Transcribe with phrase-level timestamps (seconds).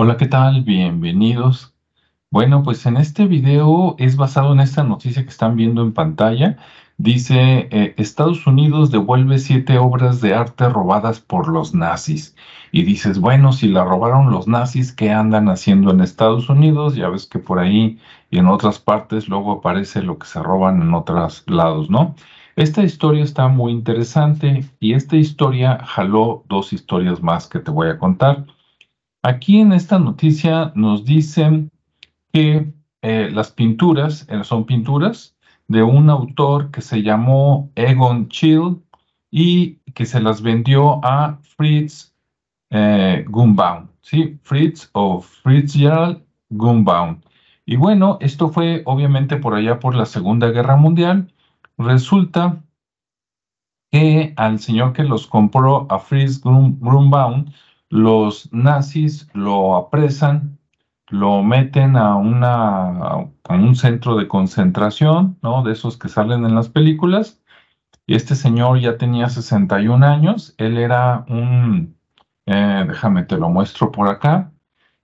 [0.00, 0.62] Hola, ¿qué tal?
[0.62, 1.74] Bienvenidos.
[2.30, 6.56] Bueno, pues en este video es basado en esta noticia que están viendo en pantalla.
[6.98, 12.36] Dice, eh, Estados Unidos devuelve siete obras de arte robadas por los nazis.
[12.70, 16.94] Y dices, bueno, si la robaron los nazis, ¿qué andan haciendo en Estados Unidos?
[16.94, 17.98] Ya ves que por ahí
[18.30, 22.14] y en otras partes luego aparece lo que se roban en otros lados, ¿no?
[22.54, 27.88] Esta historia está muy interesante y esta historia jaló dos historias más que te voy
[27.88, 28.46] a contar.
[29.22, 31.70] Aquí en esta noticia nos dicen
[32.32, 38.80] que eh, las pinturas eh, son pinturas de un autor que se llamó Egon Chill
[39.30, 42.14] y que se las vendió a Fritz
[42.70, 44.38] eh, Gumbaum, ¿sí?
[44.42, 47.20] Fritz o Fritzgerald Gumbaum.
[47.66, 51.32] Y bueno, esto fue obviamente por allá por la Segunda Guerra Mundial.
[51.76, 52.62] Resulta
[53.90, 57.46] que al señor que los compró, a Fritz Grunbaum,
[57.90, 60.58] los nazis lo apresan,
[61.08, 65.62] lo meten a, un centro de concentración, ¿no?
[65.62, 67.40] De esos que salen en las películas.
[68.06, 71.96] Y este señor ya tenía 61 años, él era un,
[72.46, 74.50] eh, déjame te lo muestro por acá,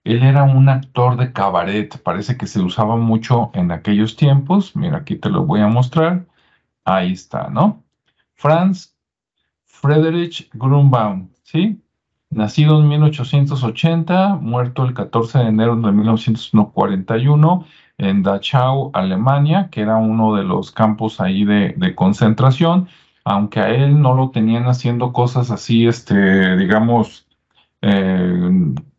[0.03, 4.97] él era un actor de cabaret, parece que se usaba mucho en aquellos tiempos, mira
[4.97, 6.25] aquí te lo voy a mostrar,
[6.83, 7.83] ahí está, ¿no?
[8.33, 8.95] Franz
[9.65, 11.84] Friedrich Grunbaum, ¿sí?
[12.29, 17.65] Nacido en 1880, muerto el 14 de enero de 1941
[17.97, 22.89] en Dachau, Alemania, que era uno de los campos ahí de, concentración,
[23.23, 27.27] aunque a él no lo tenían haciendo cosas así, este, digamos,
[27.81, 28.51] eh,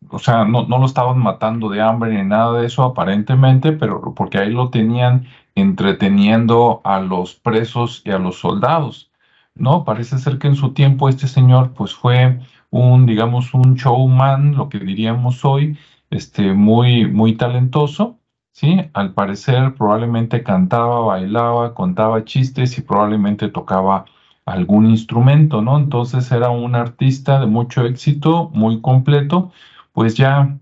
[0.09, 4.13] o sea, no, no, lo estaban matando de hambre ni nada de eso aparentemente, pero
[4.15, 9.11] porque ahí lo tenían entreteniendo a los presos y a los soldados,
[9.55, 9.83] ¿no?
[9.85, 12.39] Parece ser que en su tiempo este señor pues fue
[12.71, 15.77] un, digamos, un showman, lo que diríamos hoy,
[16.09, 18.19] este, muy, muy talentoso,
[18.51, 18.89] ¿sí?
[18.93, 24.05] Al parecer probablemente cantaba, bailaba, contaba chistes y probablemente tocaba
[24.45, 25.77] algún instrumento, ¿no?
[25.77, 29.51] Entonces era un artista de mucho éxito, muy completo,
[29.93, 30.57] pues ya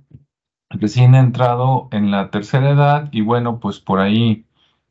[0.70, 4.46] recién entrado en la tercera edad y bueno, pues por ahí,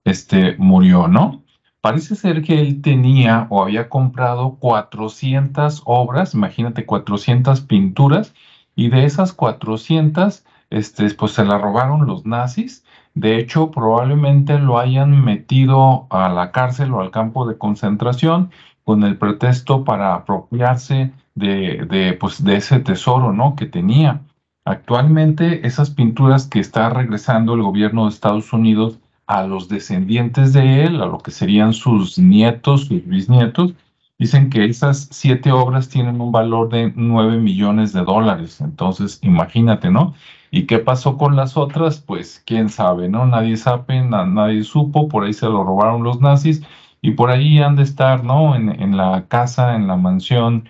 [0.04, 1.43] este, murió, ¿no?
[1.84, 8.34] Parece ser que él tenía o había comprado 400 obras, imagínate 400 pinturas,
[8.74, 12.86] y de esas 400, este, pues se la robaron los nazis.
[13.12, 18.50] De hecho, probablemente lo hayan metido a la cárcel o al campo de concentración
[18.84, 23.56] con el pretexto para apropiarse de, de, pues, de ese tesoro ¿no?
[23.56, 24.22] que tenía.
[24.64, 30.84] Actualmente, esas pinturas que está regresando el gobierno de Estados Unidos a los descendientes de
[30.84, 33.74] él, a lo que serían sus nietos, sus bisnietos,
[34.18, 38.60] dicen que esas siete obras tienen un valor de nueve millones de dólares.
[38.60, 40.14] Entonces, imagínate, ¿no?
[40.50, 42.00] ¿Y qué pasó con las otras?
[42.00, 43.26] Pues quién sabe, ¿no?
[43.26, 46.62] Nadie sabe, nadie supo, por ahí se lo robaron los nazis
[47.02, 48.54] y por ahí han de estar, ¿no?
[48.54, 50.68] En, en la casa, en la mansión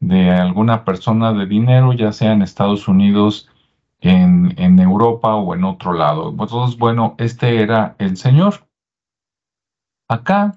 [0.00, 3.48] de alguna persona de dinero, ya sea en Estados Unidos,
[4.00, 6.30] en, Europa o en otro lado.
[6.30, 8.66] Entonces, bueno, este era el Señor.
[10.08, 10.56] Acá,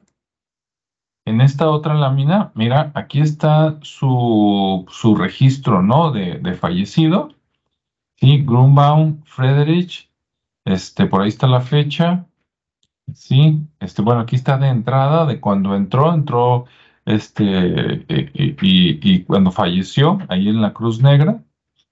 [1.25, 6.11] en esta otra lámina, mira, aquí está su, su registro, ¿no?
[6.11, 7.29] De, de fallecido.
[8.17, 10.09] Sí, Grunbaum, Friedrich,
[10.65, 12.25] este, por ahí está la fecha.
[13.13, 16.65] Sí, este, bueno, aquí está de entrada, de cuando entró, entró,
[17.05, 21.43] este, eh, eh, y, y cuando falleció, ahí en la Cruz Negra.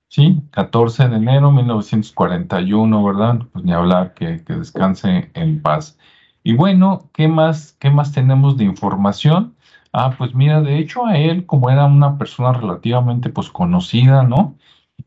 [0.09, 3.39] Sí, 14 de enero de 1941, ¿verdad?
[3.51, 5.97] Pues ni hablar, que, que, descanse en paz.
[6.43, 9.55] Y bueno, ¿qué más, ¿qué más tenemos de información?
[9.91, 14.55] Ah, pues mira, de hecho a él, como era una persona relativamente pues conocida, ¿no?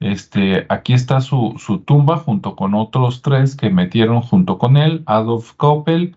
[0.00, 5.02] Este, aquí está su, su tumba junto con otros tres que metieron junto con él,
[5.06, 6.16] Adolf Koppel,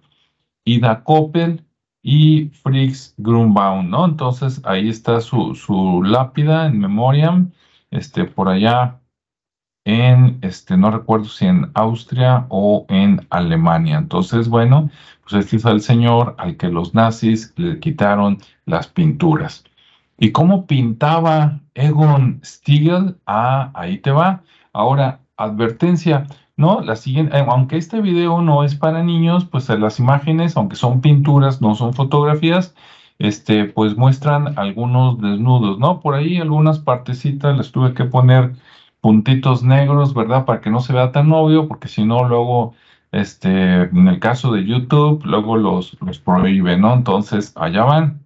[0.65, 1.65] Ida Koppel
[2.01, 4.05] y Fritz Grunbaum, ¿no?
[4.05, 7.45] Entonces ahí está su, su lápida en memoria
[7.93, 8.99] este, por allá
[9.85, 13.97] en, este, no recuerdo si en Austria o en Alemania.
[13.97, 14.89] Entonces, bueno,
[15.23, 19.63] pues este es el señor al que los nazis le quitaron las pinturas.
[20.17, 23.17] ¿Y cómo pintaba Egon Stiegel?
[23.25, 24.43] Ah, ahí te va.
[24.71, 26.81] Ahora, advertencia, ¿no?
[26.81, 31.01] La siguiente, eh, aunque este video no es para niños, pues las imágenes, aunque son
[31.01, 32.75] pinturas, no son fotografías,
[33.19, 35.99] este, pues muestran algunos desnudos, ¿no?
[36.01, 38.53] Por ahí algunas partecitas les tuve que poner
[39.01, 40.45] puntitos negros, ¿verdad?
[40.45, 42.75] Para que no se vea tan obvio, porque si no, luego,
[43.11, 46.93] este, en el caso de YouTube, luego los, los prohíbe, ¿no?
[46.93, 48.25] Entonces, allá van.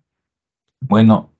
[0.82, 1.32] Bueno,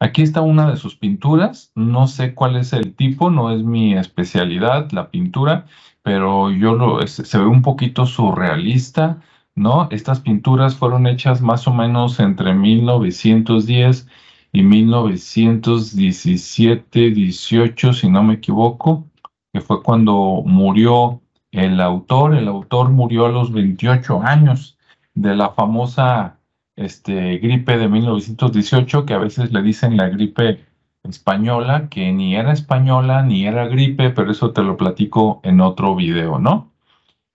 [0.00, 3.94] Aquí está una de sus pinturas, no sé cuál es el tipo, no es mi
[3.94, 5.66] especialidad la pintura,
[6.02, 9.20] pero yo lo, se ve un poquito surrealista,
[9.58, 9.88] ¿no?
[9.90, 14.08] Estas pinturas fueron hechas más o menos entre 1910
[14.52, 19.06] y 1917, 18, si no me equivoco,
[19.52, 21.20] que fue cuando murió
[21.52, 22.34] el autor.
[22.34, 24.78] El autor murió a los 28 años
[25.14, 26.38] de la famosa
[26.76, 30.64] este, gripe de 1918, que a veces le dicen la gripe
[31.02, 35.94] española, que ni era española ni era gripe, pero eso te lo platico en otro
[35.94, 36.70] video, ¿no?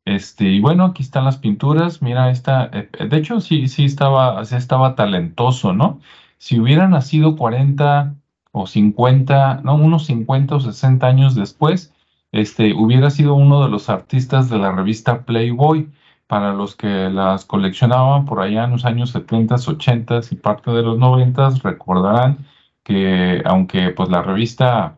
[0.06, 2.02] Este, y bueno, aquí están las pinturas.
[2.02, 6.02] Mira, esta, eh, de hecho, sí, sí estaba, sí estaba talentoso, ¿no?
[6.38, 8.16] Si hubiera nacido 40
[8.52, 11.94] o 50, no, unos 50 o 60 años después,
[12.32, 15.90] este, hubiera sido uno de los artistas de la revista Playboy.
[16.28, 20.82] Para los que las coleccionaban por allá en los años 70, 80 y parte de
[20.82, 22.40] los 90, recordarán
[22.84, 24.98] que aunque pues la revista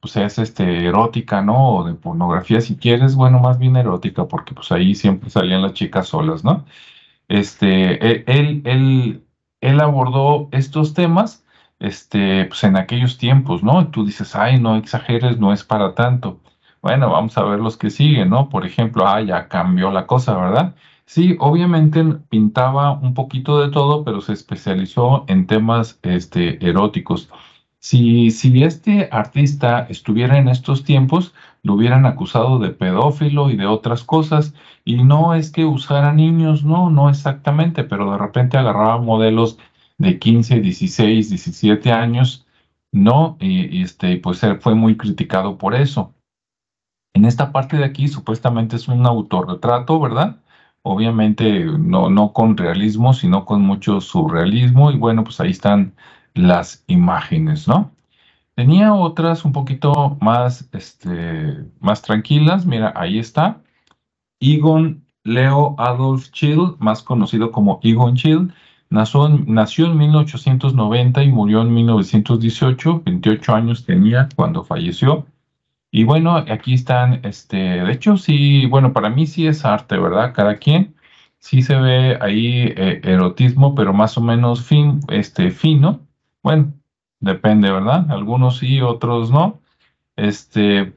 [0.00, 1.76] pues es este erótica, ¿no?
[1.76, 5.74] O de pornografía si quieres, bueno, más bien erótica, porque pues ahí siempre salían las
[5.74, 6.64] chicas solas, ¿no?
[7.28, 9.24] Este, e, él, él,
[9.60, 11.44] él abordó estos temas,
[11.78, 13.82] este, pues en aquellos tiempos, ¿no?
[13.82, 16.40] Y tú dices, ay, no exageres, no es para tanto.
[16.82, 18.48] Bueno, vamos a ver los que siguen, ¿no?
[18.48, 20.74] Por ejemplo, ah, ya cambió la cosa, ¿verdad?
[21.04, 27.30] Sí, obviamente pintaba un poquito de todo, pero se especializó en temas este, eróticos.
[27.88, 33.66] Si, si este artista estuviera en estos tiempos, lo hubieran acusado de pedófilo y de
[33.66, 34.54] otras cosas,
[34.84, 39.60] y no es que usara niños, no, no exactamente, pero de repente agarraba modelos
[39.98, 42.44] de 15, 16, 17 años,
[42.90, 46.12] no, y, y este, pues fue muy criticado por eso.
[47.14, 50.40] En esta parte de aquí supuestamente es un autorretrato, ¿verdad?
[50.82, 55.94] Obviamente no, no con realismo, sino con mucho surrealismo y bueno, pues ahí están
[56.36, 57.92] las imágenes, ¿no?
[58.54, 62.64] Tenía otras un poquito más, este, más tranquilas.
[62.66, 63.60] Mira, ahí está.
[64.40, 68.52] Egon Leo Adolf Chill, más conocido como Egon Chill,
[68.88, 73.02] nació, nació en 1890 y murió en 1918.
[73.04, 75.26] 28 años tenía cuando falleció.
[75.90, 80.32] Y bueno, aquí están, este, de hecho sí, bueno, para mí sí es arte, ¿verdad?
[80.34, 80.94] Cada quien
[81.38, 86.05] sí se ve ahí eh, erotismo, pero más o menos fin, este, fino.
[86.46, 86.74] Bueno,
[87.18, 88.08] depende, ¿verdad?
[88.08, 89.62] Algunos sí, otros no.
[90.14, 90.96] Este,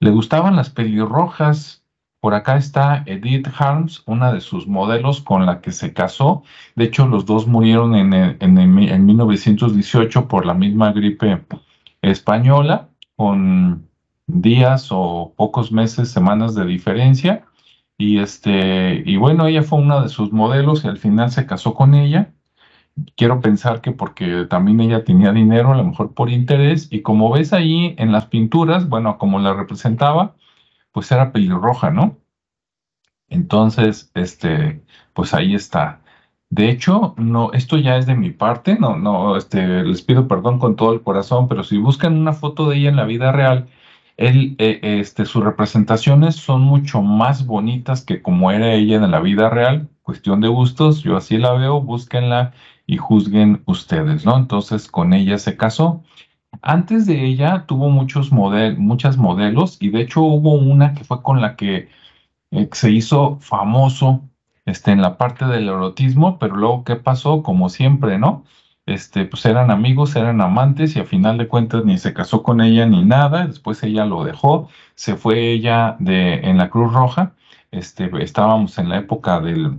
[0.00, 1.84] le gustaban las pelirrojas.
[2.18, 6.42] Por acá está Edith Harms, una de sus modelos con la que se casó.
[6.74, 11.46] De hecho, los dos murieron en, en, en 1918 por la misma gripe
[12.02, 13.88] española, con
[14.26, 17.44] días o pocos meses, semanas de diferencia.
[17.96, 21.74] Y este, y bueno, ella fue una de sus modelos y al final se casó
[21.74, 22.34] con ella.
[23.16, 27.30] Quiero pensar que porque también ella tenía dinero, a lo mejor por interés, y como
[27.32, 30.36] ves ahí en las pinturas, bueno, como la representaba,
[30.92, 32.18] pues era pelirroja, ¿no?
[33.28, 34.82] Entonces, este,
[35.12, 36.00] pues ahí está.
[36.50, 40.58] De hecho, no, esto ya es de mi parte, no, no, este, les pido perdón
[40.58, 43.68] con todo el corazón, pero si buscan una foto de ella en la vida real,
[44.16, 49.20] él, eh, este, sus representaciones son mucho más bonitas que como era ella en la
[49.20, 49.88] vida real.
[50.04, 52.52] Cuestión de gustos, yo así la veo, búsquenla
[52.86, 54.36] y juzguen ustedes, ¿no?
[54.36, 56.04] Entonces con ella se casó.
[56.62, 61.22] Antes de ella tuvo muchos model, muchas modelos y de hecho hubo una que fue
[61.22, 61.88] con la que
[62.52, 64.22] eh, se hizo famoso
[64.66, 67.42] este, en la parte del erotismo, pero luego, ¿qué pasó?
[67.42, 68.44] Como siempre, ¿no?
[68.86, 72.60] este, pues eran amigos, eran amantes y a final de cuentas ni se casó con
[72.60, 77.34] ella ni nada, después ella lo dejó, se fue ella de, en la Cruz Roja,
[77.70, 79.78] este, estábamos en la época de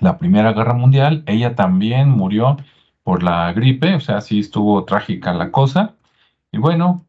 [0.00, 2.56] la Primera Guerra Mundial, ella también murió
[3.02, 5.94] por la gripe, o sea, sí estuvo trágica la cosa,
[6.52, 7.06] y bueno,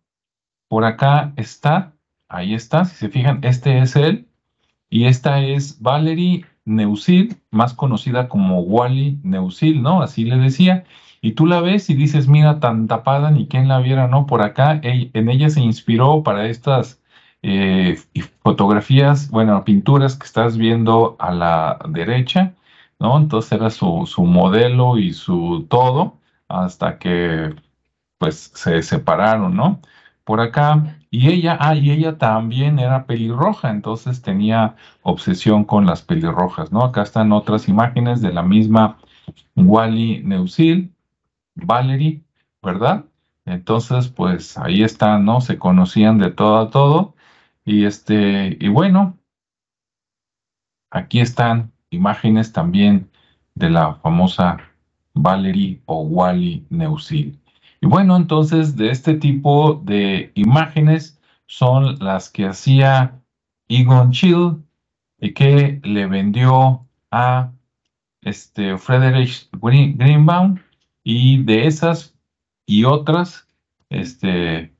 [0.67, 1.93] por acá está,
[2.27, 4.27] ahí está, si se fijan, este es él,
[4.89, 10.01] y esta es Valerie Neusil, más conocida como Wally Neusil, ¿no?
[10.01, 10.83] Así le decía.
[11.21, 14.25] Y tú la ves y dices, mira, tan tapada, ni quien la viera, ¿no?
[14.27, 17.01] Por acá, en ella se inspiró para estas
[17.41, 17.97] eh,
[18.43, 22.53] fotografías, bueno, pinturas que estás viendo a la derecha,
[22.99, 23.17] ¿no?
[23.17, 27.55] Entonces era su, su modelo y su todo, hasta que
[28.17, 29.81] pues se separaron, ¿no?
[30.23, 36.01] Por acá, y ella, ah, y ella también era pelirroja, entonces tenía obsesión con las
[36.01, 36.83] pelirrojas, ¿no?
[36.83, 38.97] Acá están otras imágenes de la misma
[39.55, 40.93] Wally Neusil,
[41.55, 42.23] Valerie,
[42.61, 43.05] ¿verdad?
[43.45, 45.41] Entonces, pues ahí están, ¿no?
[45.41, 47.15] Se conocían de todo a todo.
[47.65, 49.17] Y este, y bueno,
[50.89, 53.09] aquí están imágenes también
[53.55, 54.57] de la famosa
[55.13, 57.39] Valerie o Wally Neusil.
[57.81, 63.21] Y bueno, entonces de este tipo de imágenes son las que hacía
[63.67, 64.63] Egon Chill
[65.19, 67.51] y que le vendió a
[68.21, 70.59] este Frederick Greenbaum
[71.03, 72.15] y de esas
[72.65, 73.47] y otras
[73.89, 74.74] este,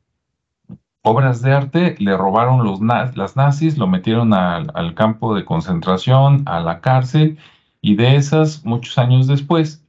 [1.05, 6.59] obras de arte le robaron los las nazis, lo metieron al campo de concentración, a
[6.59, 7.37] la cárcel
[7.79, 9.85] y de esas muchos años después,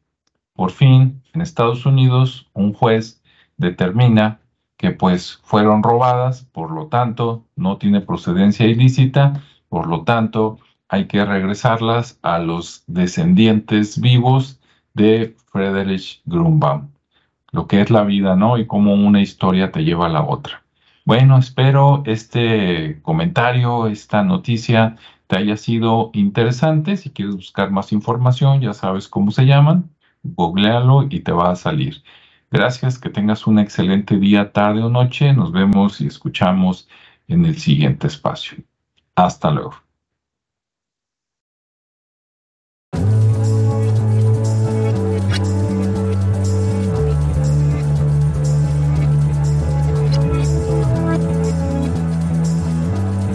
[0.52, 3.22] por fin en Estados Unidos un juez
[3.56, 4.40] determina
[4.76, 10.58] que pues fueron robadas, por lo tanto no tiene procedencia ilícita, por lo tanto
[10.88, 14.60] hay que regresarlas a los descendientes vivos
[14.92, 16.90] de Friedrich Grunbaum.
[17.52, 18.58] Lo que es la vida, ¿no?
[18.58, 20.65] Y cómo una historia te lleva a la otra.
[21.06, 24.96] Bueno, espero este comentario, esta noticia
[25.28, 26.98] te haya sido interesante.
[26.98, 29.90] Si quieres buscar más información, ya sabes cómo se llaman.
[30.24, 32.04] Googlealo y te va a salir.
[32.52, 35.32] Gracias, que tengas un excelente día, tarde o noche.
[35.34, 36.88] Nos vemos y escuchamos
[37.28, 38.58] en el siguiente espacio.
[39.16, 39.85] Hasta luego.